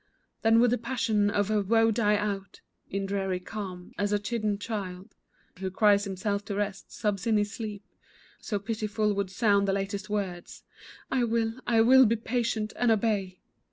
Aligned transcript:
Then 0.41 0.59
would 0.59 0.71
the 0.71 0.79
passion 0.79 1.29
of 1.29 1.49
her 1.49 1.61
woe 1.61 1.91
die 1.91 2.15
out 2.15 2.61
In 2.89 3.05
dreary 3.05 3.39
calm, 3.39 3.91
and 3.95 4.03
as 4.03 4.11
a 4.11 4.17
chidden 4.17 4.57
child 4.57 5.13
Who 5.59 5.69
cries 5.69 6.05
himself 6.05 6.43
to 6.45 6.55
rest, 6.55 6.91
sobs 6.91 7.27
in 7.27 7.37
his 7.37 7.53
sleep, 7.53 7.85
So 8.39 8.57
pitifully 8.57 9.11
would 9.13 9.29
sound 9.29 9.67
the 9.67 9.73
latest 9.73 10.09
words 10.09 10.63
"I 11.11 11.23
will, 11.23 11.53
I 11.67 11.81
will 11.81 12.07
be 12.07 12.15
patient, 12.15 12.73
and 12.77 12.89
obey." 12.89 13.41